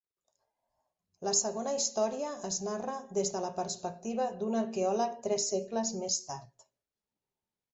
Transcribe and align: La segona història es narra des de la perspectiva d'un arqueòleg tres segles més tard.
La 1.27 1.33
segona 1.39 1.73
història 1.79 2.31
es 2.49 2.57
narra 2.69 2.95
des 3.19 3.31
de 3.35 3.41
la 3.45 3.51
perspectiva 3.59 4.27
d'un 4.41 4.59
arqueòleg 4.63 5.15
tres 5.29 5.47
segles 5.55 5.93
més 6.01 6.19
tard. 6.33 6.67